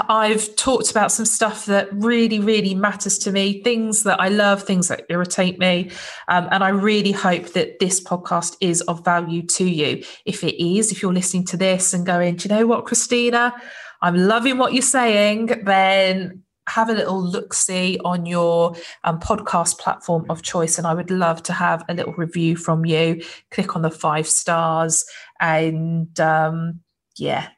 I've 0.09 0.55
talked 0.55 0.89
about 0.89 1.11
some 1.11 1.25
stuff 1.25 1.65
that 1.67 1.89
really, 1.93 2.39
really 2.39 2.73
matters 2.73 3.17
to 3.19 3.31
me, 3.31 3.61
things 3.61 4.03
that 4.03 4.19
I 4.19 4.29
love, 4.29 4.63
things 4.63 4.87
that 4.87 5.05
irritate 5.09 5.59
me. 5.59 5.91
Um, 6.27 6.47
and 6.51 6.63
I 6.63 6.69
really 6.69 7.11
hope 7.11 7.53
that 7.53 7.79
this 7.79 8.01
podcast 8.01 8.57
is 8.61 8.81
of 8.81 9.05
value 9.05 9.43
to 9.43 9.65
you. 9.65 10.03
If 10.25 10.43
it 10.43 10.61
is, 10.63 10.91
if 10.91 11.01
you're 11.01 11.13
listening 11.13 11.45
to 11.47 11.57
this 11.57 11.93
and 11.93 12.05
going, 12.05 12.37
do 12.37 12.49
you 12.49 12.55
know 12.55 12.65
what, 12.65 12.85
Christina? 12.85 13.53
I'm 14.01 14.15
loving 14.15 14.57
what 14.57 14.73
you're 14.73 14.81
saying, 14.81 15.63
then 15.65 16.43
have 16.69 16.89
a 16.89 16.93
little 16.93 17.21
look 17.21 17.53
see 17.53 17.99
on 18.05 18.25
your 18.25 18.75
um, 19.03 19.19
podcast 19.19 19.79
platform 19.79 20.25
of 20.29 20.41
choice. 20.41 20.77
And 20.77 20.87
I 20.87 20.93
would 20.93 21.11
love 21.11 21.43
to 21.43 21.53
have 21.53 21.83
a 21.89 21.93
little 21.93 22.13
review 22.13 22.55
from 22.55 22.85
you. 22.85 23.23
Click 23.51 23.75
on 23.75 23.81
the 23.81 23.91
five 23.91 24.27
stars 24.27 25.03
and 25.39 26.17
um, 26.19 26.79
yeah, 27.17 27.49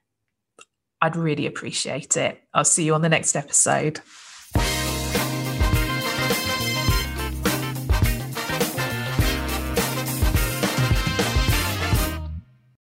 I'd 1.02 1.16
really 1.16 1.46
appreciate 1.46 2.16
it. 2.16 2.42
I'll 2.54 2.64
see 2.64 2.84
you 2.84 2.94
on 2.94 3.02
the 3.02 3.10
next 3.10 3.36
episode. 3.36 4.02